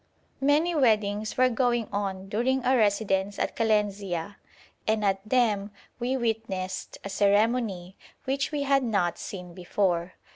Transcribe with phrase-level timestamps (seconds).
[0.41, 4.37] Many weddings were going on during our residence at Kalenzia,
[4.87, 10.13] and at them we witnessed a ceremony which we had not seen before.